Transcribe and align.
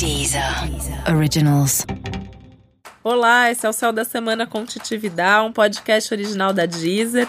Deezer 0.00 0.42
Originals. 1.14 1.84
Olá, 3.04 3.50
esse 3.50 3.66
é 3.66 3.68
o 3.68 3.72
Céu 3.74 3.92
da 3.92 4.02
Semana 4.02 4.46
com 4.46 4.64
Titividade, 4.64 5.46
um 5.46 5.52
podcast 5.52 6.14
original 6.14 6.54
da 6.54 6.64
Deezer. 6.64 7.28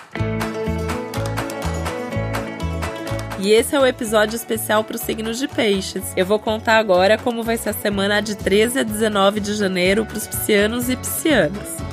E 3.41 3.51
esse 3.51 3.75
é 3.75 3.79
o 3.79 3.85
episódio 3.85 4.37
especial 4.37 4.85
para 4.85 4.95
os 4.95 5.01
signos 5.01 5.37
de 5.37 5.49
peixes. 5.49 6.13
Eu 6.15 6.25
vou 6.25 6.39
contar 6.39 6.77
agora 6.77 7.17
como 7.17 7.43
vai 7.43 7.57
ser 7.57 7.71
a 7.71 7.73
semana 7.73 8.21
de 8.21 8.37
13 8.37 8.79
a 8.79 8.83
19 8.83 9.41
de 9.41 9.53
janeiro 9.53 10.05
para 10.05 10.15
os 10.15 10.25
piscianos 10.25 10.89
e 10.89 10.95
piscianas. 10.95 11.90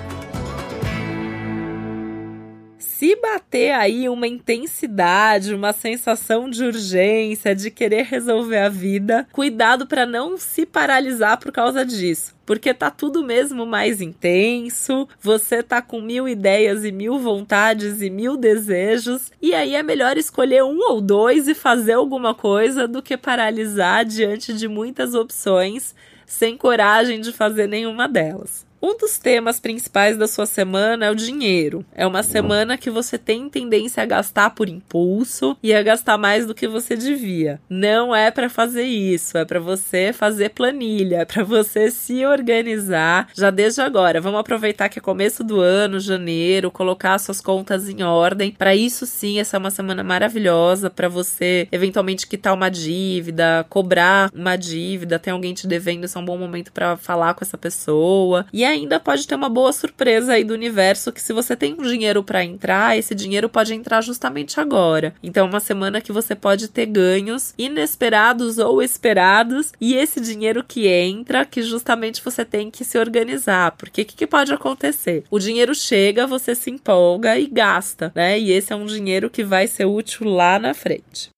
Se 2.79 3.17
bater 3.17 3.73
aí 3.73 4.09
uma 4.09 4.27
intensidade, 4.27 5.55
uma 5.55 5.73
sensação 5.73 6.49
de 6.49 6.65
urgência, 6.65 7.55
de 7.55 7.71
querer 7.71 8.05
resolver 8.05 8.59
a 8.59 8.69
vida, 8.69 9.27
cuidado 9.33 9.87
para 9.87 10.07
não 10.07 10.39
se 10.39 10.65
paralisar 10.65 11.39
por 11.39 11.51
causa 11.51 11.85
disso. 11.85 12.37
Porque 12.47 12.73
tá 12.73 12.91
tudo 12.91 13.23
mesmo 13.23 13.67
mais 13.67 14.01
intenso, 14.01 15.07
você 15.21 15.63
tá 15.63 15.83
com 15.83 16.01
mil 16.01 16.27
ideias 16.29 16.85
e 16.85 16.91
mil 16.91 17.19
vontades 17.19 18.01
e 18.01 18.09
mil 18.09 18.37
desejos, 18.37 19.31
e 19.43 19.55
aí 19.55 19.75
é 19.75 19.83
melhor 19.83 20.17
escolher 20.17 20.63
um 20.63 20.79
ou 20.89 21.01
dois 21.01 21.47
e 21.47 21.55
fazer 21.55 21.93
alguma 21.93 22.35
coisa 22.35 22.89
do 22.89 23.03
que 23.03 23.17
paralisar 23.17 24.05
diante 24.05 24.55
de 24.55 24.67
muitas 24.67 25.15
opções 25.15 25.95
sem 26.25 26.57
coragem 26.57 27.21
de 27.21 27.33
fazer 27.33 27.67
nenhuma 27.67 28.07
delas. 28.07 28.68
Um 28.81 28.97
dos 28.97 29.19
temas 29.19 29.59
principais 29.59 30.17
da 30.17 30.29
sua 30.29 30.47
semana 30.47 31.07
é 31.07 31.11
o 31.11 31.15
dinheiro. 31.15 31.85
É 31.95 32.07
uma 32.07 32.23
semana 32.23 32.79
que 32.79 32.91
você 32.91 33.19
tem 33.19 33.49
tendência 33.49 34.03
a 34.03 34.07
gastar 34.07 34.51
por 34.51 34.69
impulso 34.69 35.57
e 35.63 35.75
a 35.75 35.83
gastar 35.83 36.17
mais 36.17 36.47
do 36.47 36.55
que 36.55 36.69
você 36.69 36.97
devia. 36.97 37.61
Não 37.69 38.15
é 38.15 38.31
para 38.31 38.49
fazer 38.49 38.85
isso, 38.85 39.37
é 39.37 39.45
para 39.45 39.59
você 39.59 40.13
fazer 40.13 40.51
planilha, 40.51 41.19
é 41.19 41.25
para 41.25 41.43
você 41.43 41.91
se 41.91 42.25
organizar 42.25 43.29
já 43.35 43.51
desde 43.51 43.81
agora. 43.81 44.21
Vamos 44.21 44.39
aproveitar 44.41 44.89
que 44.89 45.01
é 45.01 45.03
começo 45.03 45.43
do 45.43 45.61
ano, 45.61 45.99
janeiro, 45.99 46.71
colocar 46.71 47.19
suas 47.19 47.41
contas 47.41 47.89
em 47.89 48.03
ordem. 48.03 48.53
Para 48.53 48.77
isso 48.77 49.07
sim, 49.07 49.41
essa 49.41 49.57
é 49.57 49.59
uma 49.59 49.71
semana 49.71 50.05
maravilhosa 50.05 50.89
para 50.89 51.09
você 51.09 51.67
eventualmente 51.73 52.29
quitar 52.29 52.55
uma 52.55 52.69
dívida, 52.69 53.67
cobrar 53.69 54.31
uma 54.33 54.55
dívida, 54.55 55.19
tem 55.19 55.33
alguém 55.33 55.53
te 55.53 55.67
devendo, 55.67 56.05
esse 56.05 56.17
é 56.17 56.21
um 56.21 56.25
bom 56.25 56.39
momento 56.39 56.73
para 56.73 56.97
falar 56.97 57.35
com 57.35 57.45
essa 57.45 57.59
pessoa. 57.59 58.47
E 58.53 58.68
ainda 58.69 59.01
pode 59.01 59.27
ter 59.27 59.35
uma 59.35 59.49
boa 59.49 59.73
surpresa 59.73 60.33
aí 60.35 60.45
do 60.45 60.55
universo 60.55 61.13
que 61.13 61.21
se 61.21 61.33
você 61.33 61.57
tem 61.57 61.75
um 61.75 61.83
dinheiro 61.83 62.23
para 62.23 62.45
entrar, 62.45 62.97
esse 62.97 63.15
dinheiro 63.15 63.49
pode 63.49 63.75
entrar 63.75 64.01
justamente 64.01 64.61
agora. 64.61 65.15
Então 65.23 65.47
é 65.47 65.51
uma 65.51 65.61
semana 65.61 66.01
que 66.01 66.13
você 66.13 66.35
pode 66.35 66.69
ter 66.69 66.87
ganhos 66.87 67.55
inesperados 67.59 68.59
ou 68.59 68.83
esperados 68.83 69.73
e 69.81 69.95
esse 69.95 70.21
dinheiro 70.21 70.65
que 70.67 70.87
entra, 70.87 71.45
que 71.45 71.63
justamente 71.63 72.23
você 72.23 72.45
tem 72.45 72.71
que 72.71 72.85
se 72.85 72.99
organizar, 72.99 73.73
porque 73.73 74.03
o 74.03 74.05
que, 74.05 74.17
que 74.17 74.27
pode 74.27 74.53
acontecer? 74.53 75.25
O 75.31 75.39
dinheiro 75.39 75.75
chega, 75.75 76.27
você 76.27 76.55
se 76.55 76.71
empolga 76.71 77.39
e 77.39 77.47
gasta, 77.47 78.13
né? 78.15 78.39
E 78.39 78.53
esse 78.53 78.73
é 78.73 78.77
um 78.77 78.87
dinheiro 78.87 79.31
que 79.31 79.45
vai 79.45 79.67
ser 79.67 79.85
útil 79.87 80.29
lá 80.29 80.59
na 80.59 80.75
frente. 80.75 81.31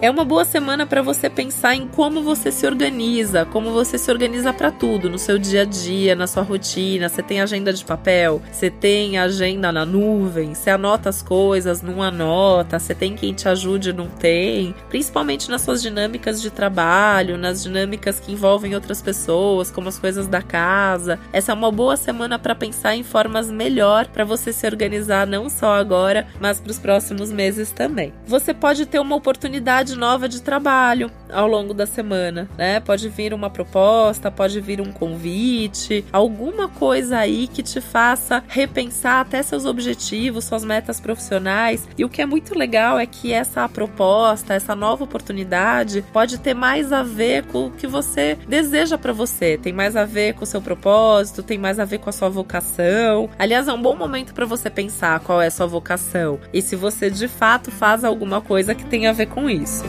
É 0.00 0.08
uma 0.08 0.24
boa 0.24 0.44
semana 0.44 0.86
para 0.86 1.02
você 1.02 1.28
pensar 1.28 1.74
em 1.74 1.88
como 1.88 2.22
você 2.22 2.52
se 2.52 2.64
organiza, 2.64 3.44
como 3.46 3.72
você 3.72 3.98
se 3.98 4.08
organiza 4.12 4.52
para 4.52 4.70
tudo, 4.70 5.10
no 5.10 5.18
seu 5.18 5.40
dia 5.40 5.62
a 5.62 5.64
dia, 5.64 6.14
na 6.14 6.28
sua 6.28 6.44
rotina. 6.44 7.08
Você 7.08 7.20
tem 7.20 7.40
agenda 7.40 7.72
de 7.72 7.84
papel, 7.84 8.40
você 8.48 8.70
tem 8.70 9.18
agenda 9.18 9.72
na 9.72 9.84
nuvem, 9.84 10.54
você 10.54 10.70
anota 10.70 11.08
as 11.08 11.20
coisas, 11.20 11.82
não 11.82 12.00
anota, 12.00 12.78
você 12.78 12.94
tem 12.94 13.16
quem 13.16 13.34
te 13.34 13.48
ajude, 13.48 13.92
não 13.92 14.06
tem. 14.06 14.72
Principalmente 14.88 15.50
nas 15.50 15.62
suas 15.62 15.82
dinâmicas 15.82 16.40
de 16.40 16.48
trabalho, 16.48 17.36
nas 17.36 17.64
dinâmicas 17.64 18.20
que 18.20 18.30
envolvem 18.30 18.76
outras 18.76 19.02
pessoas, 19.02 19.68
como 19.68 19.88
as 19.88 19.98
coisas 19.98 20.28
da 20.28 20.40
casa. 20.40 21.18
Essa 21.32 21.50
é 21.50 21.54
uma 21.56 21.72
boa 21.72 21.96
semana 21.96 22.38
para 22.38 22.54
pensar 22.54 22.94
em 22.94 23.02
formas 23.02 23.50
melhor 23.50 24.06
para 24.06 24.24
você 24.24 24.52
se 24.52 24.64
organizar 24.64 25.26
não 25.26 25.50
só 25.50 25.74
agora, 25.74 26.28
mas 26.40 26.60
para 26.60 26.70
os 26.70 26.78
próximos 26.78 27.32
meses 27.32 27.72
também. 27.72 28.12
Você 28.24 28.54
pode 28.54 28.86
ter 28.86 29.00
uma 29.00 29.16
oportunidade 29.16 29.87
oportunidade 29.88 29.96
nova 29.96 30.28
de 30.28 30.42
trabalho 30.42 31.10
ao 31.32 31.46
longo 31.46 31.74
da 31.74 31.86
semana, 31.86 32.48
né? 32.56 32.80
Pode 32.80 33.08
vir 33.08 33.34
uma 33.34 33.50
proposta, 33.50 34.30
pode 34.30 34.60
vir 34.60 34.80
um 34.80 34.92
convite, 34.92 36.04
alguma 36.12 36.68
coisa 36.68 37.18
aí 37.18 37.46
que 37.46 37.62
te 37.62 37.80
faça 37.80 38.42
repensar 38.48 39.20
até 39.20 39.42
seus 39.42 39.64
objetivos, 39.64 40.44
suas 40.44 40.64
metas 40.64 41.00
profissionais. 41.00 41.88
E 41.96 42.04
o 42.04 42.08
que 42.08 42.22
é 42.22 42.26
muito 42.26 42.56
legal 42.56 42.98
é 42.98 43.06
que 43.06 43.32
essa 43.32 43.68
proposta, 43.68 44.54
essa 44.54 44.74
nova 44.74 45.04
oportunidade 45.04 46.04
pode 46.12 46.38
ter 46.38 46.54
mais 46.54 46.92
a 46.92 47.02
ver 47.02 47.44
com 47.44 47.66
o 47.66 47.70
que 47.70 47.86
você 47.86 48.38
deseja 48.48 48.98
para 48.98 49.12
você, 49.12 49.56
tem 49.56 49.72
mais 49.72 49.96
a 49.96 50.04
ver 50.04 50.34
com 50.34 50.44
o 50.44 50.46
seu 50.46 50.60
propósito, 50.60 51.42
tem 51.42 51.58
mais 51.58 51.78
a 51.78 51.84
ver 51.84 51.98
com 51.98 52.10
a 52.10 52.12
sua 52.12 52.28
vocação. 52.28 53.28
Aliás, 53.38 53.68
é 53.68 53.72
um 53.72 53.80
bom 53.80 53.96
momento 53.96 54.34
para 54.34 54.46
você 54.46 54.70
pensar 54.70 55.20
qual 55.20 55.40
é 55.40 55.46
a 55.46 55.50
sua 55.50 55.66
vocação 55.66 56.38
e 56.52 56.62
se 56.62 56.76
você 56.76 57.10
de 57.10 57.28
fato 57.28 57.70
faz 57.70 58.04
alguma 58.04 58.40
coisa 58.40 58.74
que 58.74 58.84
tem 58.84 59.06
a 59.06 59.12
ver 59.12 59.26
com 59.26 59.48
isso. 59.48 59.84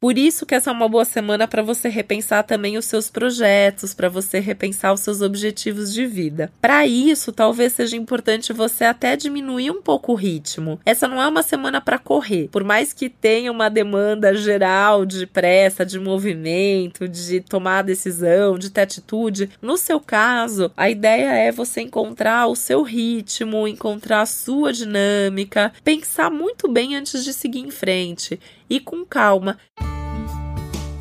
Por 0.00 0.16
isso 0.16 0.46
que 0.46 0.54
essa 0.54 0.70
é 0.70 0.72
uma 0.72 0.88
boa 0.88 1.04
semana 1.04 1.46
para 1.46 1.60
você 1.60 1.86
repensar 1.86 2.42
também 2.44 2.78
os 2.78 2.86
seus 2.86 3.10
projetos, 3.10 3.92
para 3.92 4.08
você 4.08 4.38
repensar 4.38 4.94
os 4.94 5.00
seus 5.00 5.20
objetivos 5.20 5.92
de 5.92 6.06
vida. 6.06 6.50
Para 6.58 6.86
isso, 6.86 7.30
talvez 7.32 7.74
seja 7.74 7.98
importante 7.98 8.50
você 8.50 8.84
até 8.84 9.14
diminuir 9.14 9.70
um 9.70 9.82
pouco 9.82 10.12
o 10.12 10.14
ritmo. 10.14 10.80
Essa 10.86 11.06
não 11.06 11.20
é 11.20 11.28
uma 11.28 11.42
semana 11.42 11.82
para 11.82 11.98
correr. 11.98 12.48
Por 12.48 12.64
mais 12.64 12.94
que 12.94 13.10
tenha 13.10 13.52
uma 13.52 13.68
demanda 13.68 14.34
geral 14.34 15.04
de 15.04 15.26
pressa, 15.26 15.84
de 15.84 15.98
movimento, 15.98 17.06
de 17.06 17.42
tomar 17.42 17.82
decisão, 17.82 18.58
de 18.58 18.70
ter 18.70 18.80
atitude, 18.80 19.50
no 19.60 19.76
seu 19.76 20.00
caso, 20.00 20.72
a 20.78 20.88
ideia 20.88 21.34
é 21.34 21.52
você 21.52 21.82
encontrar 21.82 22.46
o 22.46 22.56
seu 22.56 22.82
ritmo, 22.82 23.68
encontrar 23.68 24.22
a 24.22 24.26
sua 24.26 24.72
dinâmica, 24.72 25.74
pensar 25.84 26.30
muito 26.30 26.66
bem 26.68 26.96
antes 26.96 27.22
de 27.22 27.34
seguir 27.34 27.60
em 27.60 27.70
frente 27.70 28.40
e 28.70 28.80
com 28.80 29.04
calma. 29.04 29.58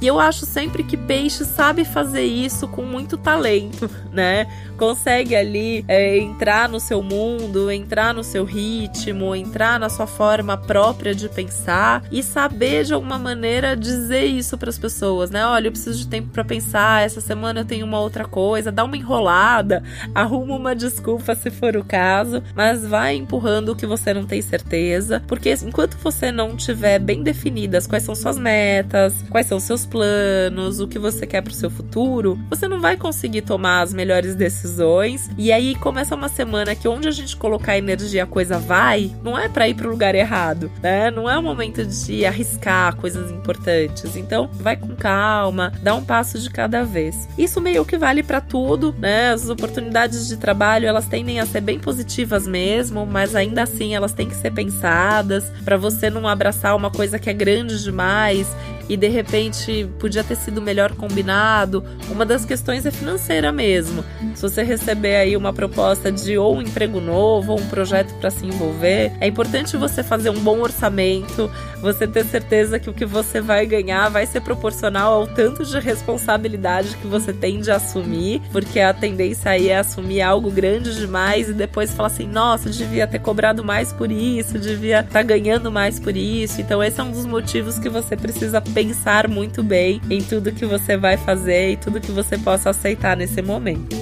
E 0.02 0.08
eu 0.08 0.20
acho 0.20 0.46
sempre 0.46 0.84
que 0.84 0.96
peixe 0.96 1.44
sabe 1.44 1.84
fazer 1.84 2.24
isso 2.24 2.68
com 2.68 2.84
muito 2.84 3.18
talento, 3.18 3.90
né? 4.12 4.48
Consegue 4.78 5.36
ali 5.36 5.84
é, 5.88 6.18
entrar 6.18 6.70
no 6.70 6.80
seu 6.80 7.04
mundo, 7.04 7.70
entrar 7.70 8.14
no 8.14 8.24
seu 8.24 8.46
ritmo, 8.46 9.36
entrar 9.36 9.78
na 9.78 9.90
sua 9.90 10.08
forma 10.08 10.56
própria 10.56 11.14
de 11.14 11.28
pensar 11.28 12.04
e 12.10 12.24
saber 12.24 12.86
de 12.86 12.94
alguma 12.94 13.20
maneira 13.20 13.76
dizer 13.76 14.24
isso 14.24 14.58
para 14.58 14.70
as 14.70 14.78
pessoas, 14.78 15.30
né? 15.30 15.46
Olha, 15.46 15.68
eu 15.68 15.72
preciso 15.72 16.00
de 16.00 16.08
tempo 16.08 16.30
para 16.30 16.46
pensar, 16.46 17.04
essa 17.04 17.20
semana 17.20 17.62
eu 17.62 17.66
tenho 17.66 17.86
uma 17.86 18.00
outra 18.00 18.26
coisa, 18.26 18.72
dá 18.72 18.86
uma 18.86 18.96
enrolada, 18.96 19.84
arruma 20.16 20.56
uma 20.56 20.76
desculpa 20.76 21.36
se 21.36 21.52
for 21.52 21.76
o 21.76 21.84
caso, 21.84 22.42
mas 22.56 22.86
vai 22.86 23.16
empurrando 23.16 23.70
o 23.70 23.76
que 23.76 23.86
você 23.86 24.14
não 24.14 24.26
tem 24.26 24.42
certeza, 24.42 25.22
porque 25.28 25.54
enquanto 25.62 25.98
você 25.98 26.32
não 26.32 26.56
tiver 26.56 27.00
bem 27.00 27.22
definidas 27.22 27.86
quais 27.86 28.04
são 28.04 28.16
suas 28.16 28.38
metas, 28.38 29.14
quais 29.30 29.48
são 29.48 29.60
seus 29.60 29.89
planos, 29.90 30.80
o 30.80 30.88
que 30.88 31.00
você 31.00 31.26
quer 31.26 31.42
para 31.42 31.52
o 31.52 31.56
seu 31.56 31.70
futuro, 31.70 32.40
você 32.50 32.68
não 32.68 32.80
vai 32.80 32.96
conseguir 32.96 33.42
tomar 33.42 33.82
as 33.82 33.94
melhores 33.94 34.36
decisões. 34.36 35.30
E 35.38 35.52
aí 35.52 35.76
começa 35.76 36.16
uma 36.16 36.30
semana 36.30 36.76
que 36.76 36.88
onde 36.88 37.08
a 37.08 37.12
gente 37.12 37.36
colocar 37.36 37.78
energia 37.78 38.24
a 38.24 38.28
coisa 38.28 38.60
vai, 38.60 39.12
não 39.24 39.38
é 39.38 39.50
para 39.50 39.68
ir 39.68 39.74
para 39.74 39.88
o 39.88 39.92
lugar 39.92 40.16
errado, 40.16 40.72
né? 40.82 41.10
Não 41.12 41.30
é 41.30 41.38
o 41.38 41.44
momento 41.44 41.86
de 41.86 42.26
arriscar 42.26 42.96
coisas 42.96 43.32
importantes. 43.32 44.16
Então, 44.16 44.50
vai 44.54 44.76
com 44.78 44.96
calma, 44.96 45.72
dá 45.82 45.96
um 45.96 46.04
passo 46.04 46.40
de 46.40 46.50
cada 46.50 46.84
vez. 46.84 47.28
Isso 47.38 47.62
meio 47.62 47.86
que 47.86 47.98
vale 47.98 48.24
para 48.24 48.42
tudo, 48.42 48.94
né? 48.98 49.32
As 49.32 49.50
oportunidades 49.50 50.28
de 50.28 50.38
trabalho, 50.38 50.88
elas 50.88 51.08
tendem 51.08 51.40
a 51.40 51.46
ser 51.46 51.62
bem 51.62 51.80
positivas 51.80 52.46
mesmo, 52.46 53.06
mas 53.06 53.36
ainda 53.36 53.64
assim 53.64 53.96
elas 53.96 54.14
têm 54.14 54.28
que 54.28 54.36
ser 54.36 54.52
pensadas 54.52 55.52
para 55.64 55.78
você 55.78 56.10
não 56.10 56.28
abraçar 56.28 56.76
uma 56.76 56.92
coisa 56.92 57.18
que 57.18 57.30
é 57.30 57.34
grande 57.34 57.84
demais 57.84 58.48
e 58.90 58.98
de 58.98 59.08
repente 59.08 59.88
podia 60.00 60.24
ter 60.24 60.36
sido 60.36 60.60
melhor 60.60 60.94
combinado. 60.96 61.86
Uma 62.10 62.26
das 62.26 62.44
questões 62.44 62.88
é 62.88 62.92
financeira 62.92 63.52
mesmo. 63.52 64.04
Se 64.34 64.42
você 64.42 64.64
receber 64.64 65.16
aí 65.16 65.38
uma 65.38 65.54
proposta 65.54 66.12
de 66.12 66.38
ou 66.38 66.56
um 66.56 66.62
emprego 66.62 67.00
novo 67.00 67.54
ou 67.54 67.60
um 67.60 67.68
projeto 67.68 68.12
para 68.16 68.32
se 68.32 68.46
envolver, 68.46 69.14
é 69.22 69.28
importante 69.28 69.78
você 69.78 70.02
fazer 70.02 70.32
um 70.32 70.40
bom 70.40 70.60
orçamento, 70.62 71.52
você 71.80 72.08
ter 72.08 72.26
certeza 72.26 72.80
que 72.80 72.90
o 72.90 72.94
que 72.94 73.06
você 73.06 73.40
vai 73.40 73.68
ganhar 73.68 74.10
vai 74.10 74.26
ser 74.26 74.42
proporcional 74.42 75.14
ao 75.14 75.28
tanto 75.28 75.64
de 75.64 75.80
responsabilidade 75.80 76.98
que 76.98 77.08
você 77.08 77.32
tem 77.32 77.62
de 77.62 77.70
assumir, 77.70 78.42
porque 78.52 78.80
a 78.80 78.94
tendência 78.94 79.52
aí 79.52 79.70
é 79.70 79.78
assumir 79.78 80.22
algo 80.22 80.50
grande 80.50 80.96
demais 80.96 81.48
e 81.48 81.54
depois 81.54 81.94
falar 81.94 82.08
assim: 82.08 82.28
nossa, 82.28 82.70
devia 82.70 83.06
ter 83.06 83.20
cobrado 83.20 83.64
mais 83.64 83.94
por 83.94 84.12
isso, 84.12 84.58
devia 84.58 85.02
estar 85.02 85.12
tá 85.12 85.22
ganhando 85.22 85.72
mais 85.72 86.00
por 86.00 86.18
isso. 86.18 86.60
Então, 86.60 86.84
esse 86.84 87.00
é 87.00 87.04
um 87.04 87.12
dos 87.12 87.26
motivos 87.26 87.78
que 87.78 87.90
você 87.90 88.18
precisa 88.18 88.60
pensar 88.60 88.79
muito 89.28 89.62
bem 89.62 90.02
em 90.10 90.22
tudo 90.22 90.52
que 90.52 90.66
você 90.66 90.96
vai 90.96 91.18
fazer 91.18 91.72
e 91.72 91.78
tudo 91.78 92.02
que 92.02 92.12
você 92.12 92.38
possa 92.38 92.70
aceitar 92.70 93.18
nesse 93.18 93.42
momento. 93.42 93.99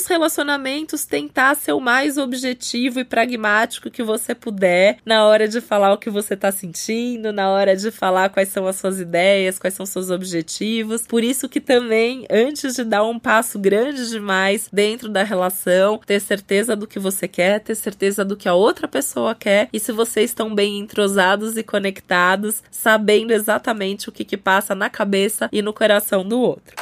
Nos 0.00 0.06
relacionamentos 0.06 1.04
tentar 1.04 1.54
ser 1.54 1.72
o 1.72 1.80
mais 1.80 2.16
objetivo 2.16 3.00
e 3.00 3.04
pragmático 3.04 3.90
que 3.90 4.02
você 4.02 4.34
puder 4.34 4.96
na 5.04 5.26
hora 5.26 5.46
de 5.46 5.60
falar 5.60 5.92
o 5.92 5.98
que 5.98 6.08
você 6.08 6.34
tá 6.34 6.50
sentindo, 6.50 7.34
na 7.34 7.50
hora 7.50 7.76
de 7.76 7.90
falar 7.90 8.30
quais 8.30 8.48
são 8.48 8.66
as 8.66 8.76
suas 8.76 8.98
ideias, 8.98 9.58
quais 9.58 9.74
são 9.74 9.84
seus 9.84 10.08
objetivos. 10.08 11.06
Por 11.06 11.22
isso 11.22 11.50
que 11.50 11.60
também, 11.60 12.24
antes 12.30 12.76
de 12.76 12.84
dar 12.84 13.04
um 13.04 13.18
passo 13.18 13.58
grande 13.58 14.08
demais 14.08 14.70
dentro 14.72 15.10
da 15.10 15.22
relação, 15.22 15.98
ter 15.98 16.20
certeza 16.20 16.74
do 16.74 16.86
que 16.86 16.98
você 16.98 17.28
quer, 17.28 17.60
ter 17.60 17.74
certeza 17.74 18.24
do 18.24 18.38
que 18.38 18.48
a 18.48 18.54
outra 18.54 18.88
pessoa 18.88 19.34
quer 19.34 19.68
e 19.70 19.78
se 19.78 19.92
vocês 19.92 20.30
estão 20.30 20.54
bem 20.54 20.78
entrosados 20.78 21.58
e 21.58 21.62
conectados, 21.62 22.62
sabendo 22.70 23.32
exatamente 23.32 24.08
o 24.08 24.12
que, 24.12 24.24
que 24.24 24.38
passa 24.38 24.74
na 24.74 24.88
cabeça 24.88 25.50
e 25.52 25.60
no 25.60 25.74
coração 25.74 26.26
do 26.26 26.40
outro. 26.40 26.79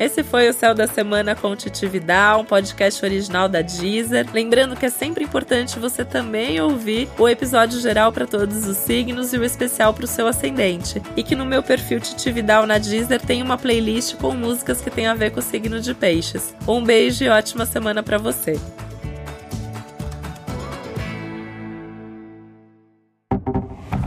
Esse 0.00 0.24
foi 0.24 0.48
o 0.48 0.52
Céu 0.54 0.74
da 0.74 0.86
Semana 0.86 1.34
com 1.34 1.54
Titividade, 1.54 2.40
um 2.40 2.44
podcast 2.46 3.04
original 3.04 3.50
da 3.50 3.60
Deezer. 3.60 4.26
Lembrando 4.32 4.74
que 4.74 4.86
é 4.86 4.90
sempre 4.90 5.22
importante 5.22 5.78
você 5.78 6.06
também 6.06 6.58
ouvir 6.58 7.06
o 7.18 7.28
episódio 7.28 7.78
geral 7.78 8.10
para 8.10 8.26
todos 8.26 8.66
os 8.66 8.78
signos 8.78 9.34
e 9.34 9.36
o 9.36 9.44
especial 9.44 9.92
para 9.92 10.06
o 10.06 10.08
seu 10.08 10.26
ascendente. 10.26 11.02
E 11.14 11.22
que 11.22 11.36
no 11.36 11.44
meu 11.44 11.62
perfil 11.62 12.00
Titividade 12.00 12.66
na 12.66 12.78
Deezer 12.78 13.20
tem 13.20 13.42
uma 13.42 13.58
playlist 13.58 14.16
com 14.16 14.32
músicas 14.32 14.80
que 14.80 14.90
tem 14.90 15.06
a 15.06 15.12
ver 15.12 15.32
com 15.32 15.40
o 15.40 15.42
signo 15.42 15.78
de 15.78 15.92
peixes. 15.92 16.54
Um 16.66 16.82
beijo 16.82 17.22
e 17.22 17.28
ótima 17.28 17.66
semana 17.66 18.02
para 18.02 18.16
você. 18.16 18.58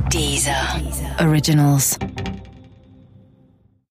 Deezer. 0.10 0.56
Originals. 1.22 2.00